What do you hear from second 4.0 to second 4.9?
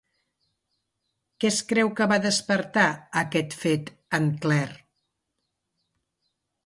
en Claire?